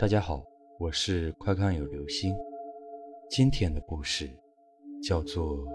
[0.00, 0.42] 大家好，
[0.78, 2.34] 我是快看有流星。
[3.28, 4.30] 今天的故事
[5.02, 5.58] 叫做《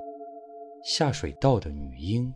[0.84, 2.34] 下水道的女婴》。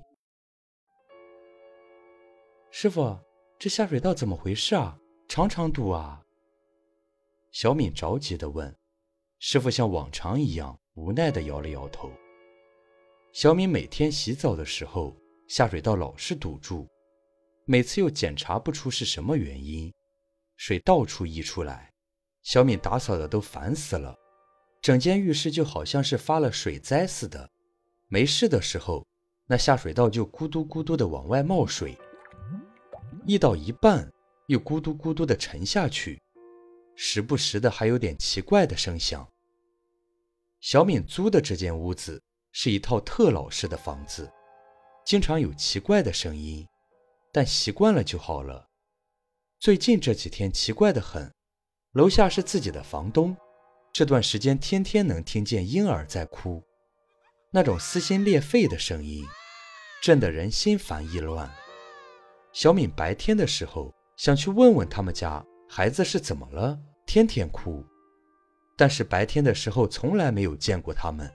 [2.69, 3.17] 师傅，
[3.57, 4.99] 这下水道怎么回事啊？
[5.27, 6.21] 常常堵啊！
[7.49, 8.71] 小敏着急地问。
[9.39, 12.11] 师傅像往常一样无奈地摇了摇头。
[13.33, 15.17] 小敏每天洗澡的时候，
[15.47, 16.87] 下水道老是堵住，
[17.65, 19.91] 每次又检查不出是什么原因。
[20.59, 21.89] 水到处溢出来，
[22.43, 24.13] 小敏打扫的都烦死了，
[24.81, 27.49] 整间浴室就好像是发了水灾似的。
[28.09, 29.07] 没事的时候，
[29.47, 31.97] 那下水道就咕嘟咕嘟的往外冒水，
[33.25, 34.11] 溢到一半
[34.47, 36.21] 又咕嘟咕嘟的沉下去，
[36.93, 39.25] 时不时的还有点奇怪的声响。
[40.59, 44.29] 小敏租的这间屋子是一套特老式的房子，
[45.05, 46.67] 经常有奇怪的声音，
[47.31, 48.68] 但习惯了就好了。
[49.59, 51.29] 最近这几天奇怪的很，
[51.91, 53.35] 楼下是自己的房东，
[53.91, 56.63] 这段时间天天能听见婴儿在哭，
[57.51, 59.27] 那种撕心裂肺的声音，
[60.01, 61.51] 震得人心烦意乱。
[62.53, 67.83] 小敏白天的时候想去问问他们家孩子是怎么了，天天哭，
[68.77, 71.29] 但是白天的时候从来没有见过他们。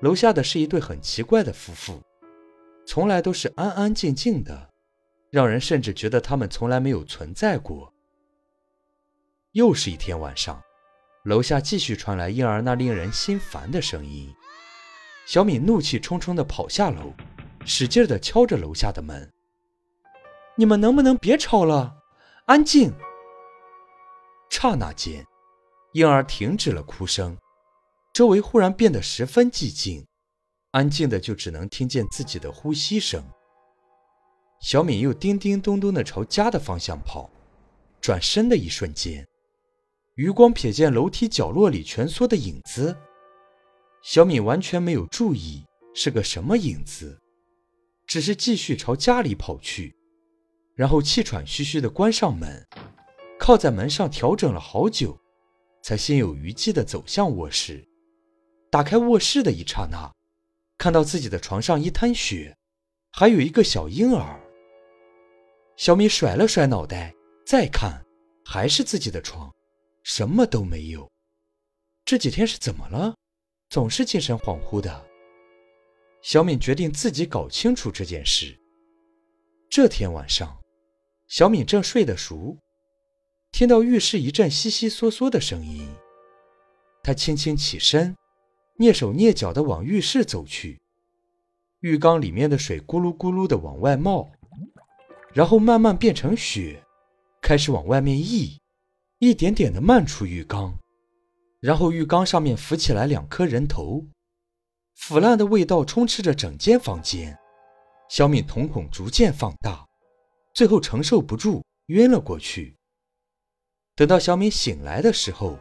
[0.00, 2.02] 楼下的是一对很奇怪的夫妇，
[2.84, 4.67] 从来都是安安静静的。
[5.30, 7.92] 让人甚至觉得他们从来没有存在过。
[9.52, 10.62] 又是一天晚上，
[11.24, 14.32] 楼下继续传来婴儿那令人心烦的声音。
[15.26, 17.12] 小敏怒气冲冲地跑下楼，
[17.64, 19.30] 使劲地敲着楼下的门
[20.56, 21.96] ：“你们能不能别吵了？
[22.46, 22.92] 安静！”
[24.48, 25.26] 刹那间，
[25.92, 27.36] 婴儿停止了哭声，
[28.14, 30.06] 周围忽然变得十分寂静，
[30.70, 33.22] 安静的就只能听见自己的呼吸声。
[34.60, 37.30] 小敏又叮叮咚咚地朝家的方向跑，
[38.00, 39.26] 转身的一瞬间，
[40.16, 42.96] 余光瞥见楼梯角落里蜷缩的影子。
[44.02, 47.18] 小敏完全没有注意是个什么影子，
[48.06, 49.94] 只是继续朝家里跑去，
[50.74, 52.66] 然后气喘吁吁地关上门，
[53.38, 55.16] 靠在门上调整了好久，
[55.82, 57.84] 才心有余悸地走向卧室。
[58.70, 60.12] 打开卧室的一刹那，
[60.76, 62.56] 看到自己的床上一滩血，
[63.12, 64.40] 还有一个小婴儿。
[65.78, 67.14] 小米甩了甩脑袋，
[67.46, 68.04] 再看，
[68.44, 69.48] 还是自己的床，
[70.02, 71.08] 什么都没有。
[72.04, 73.14] 这几天是怎么了？
[73.70, 75.06] 总是精神恍惚的。
[76.20, 78.58] 小敏决定自己搞清楚这件事。
[79.70, 80.58] 这天晚上，
[81.28, 82.58] 小敏正睡得熟，
[83.52, 85.88] 听到浴室一阵悉悉嗦嗦的声音，
[87.04, 88.16] 她轻轻起身，
[88.78, 90.80] 蹑手蹑脚地往浴室走去。
[91.82, 94.28] 浴缸里面的水咕噜咕噜地往外冒。
[95.32, 96.82] 然后慢慢变成雪，
[97.40, 98.58] 开始往外面溢，
[99.18, 100.76] 一点点的漫出浴缸，
[101.60, 104.04] 然后浴缸上面浮起来两颗人头，
[104.94, 107.38] 腐烂的味道充斥着整间房间。
[108.08, 109.86] 小敏瞳孔逐渐放大，
[110.54, 112.74] 最后承受不住晕了过去。
[113.94, 115.58] 等到小敏醒来的时候，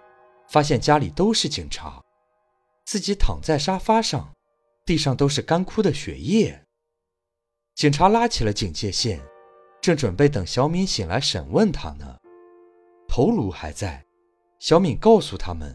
[0.48, 2.02] 发现家里都是警察，
[2.86, 4.34] 自己躺在沙发上，
[4.86, 6.64] 地上都是干枯的血液。
[7.76, 9.20] 警察拉起了警戒线。
[9.88, 12.18] 正准备等小敏醒来审问他呢，
[13.08, 14.04] 头颅还在。
[14.60, 15.74] 小敏告诉他们，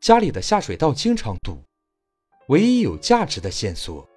[0.00, 1.60] 家里的下水道经常堵，
[2.46, 4.08] 唯一有价值的线索，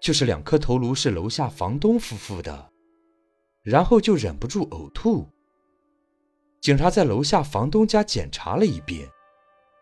[0.00, 2.70] 就是两颗头颅是楼下房东夫妇的。
[3.62, 5.28] 然后就忍不住呕吐。
[6.62, 9.06] 警察在楼下房东家检查了一遍，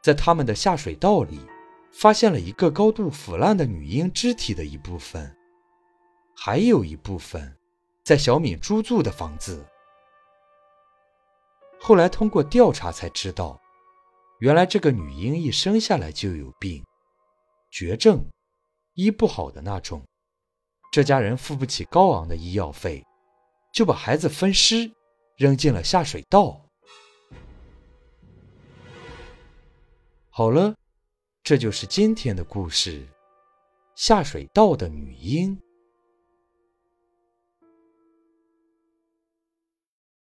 [0.02, 1.38] 在他们的下水道里，
[1.92, 5.32] 发现了一个高度腐烂的女婴肢体的一部分，
[6.34, 7.57] 还有一部分。
[8.08, 9.62] 在小敏租住的房子，
[11.78, 13.60] 后来通过调查才知道，
[14.38, 16.82] 原来这个女婴一生下来就有病，
[17.70, 18.24] 绝症，
[18.94, 20.02] 医不好的那种。
[20.90, 23.04] 这家人付不起高昂的医药费，
[23.74, 24.90] 就把孩子分尸，
[25.36, 26.58] 扔进了下水道。
[30.30, 30.74] 好了，
[31.42, 33.06] 这就是今天的故事——
[33.96, 35.60] 下水道的女婴。